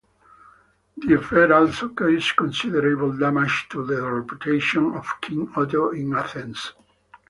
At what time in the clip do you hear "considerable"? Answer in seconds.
2.35-3.15